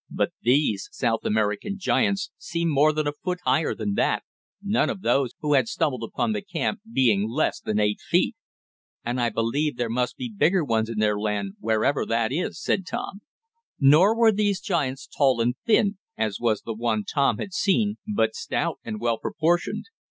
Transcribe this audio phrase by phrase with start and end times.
[0.09, 4.23] But these South American giants seemed more than a foot higher than that,
[4.59, 8.35] none of those who had stumbled upon the camp being less than eight feet.
[9.05, 12.87] "And I believe there must be bigger ones in their land, wherever that is," said
[12.87, 13.21] Tom.
[13.79, 18.33] Nor were these giants tall and thin, as was the one Tom had seen, but
[18.33, 19.85] stout, and well proportioned.